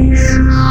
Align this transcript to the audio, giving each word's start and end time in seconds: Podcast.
Podcast. 0.00 0.69